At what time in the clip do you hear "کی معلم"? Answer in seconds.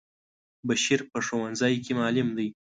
1.83-2.29